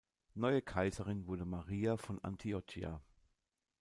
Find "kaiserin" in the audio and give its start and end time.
0.63-1.27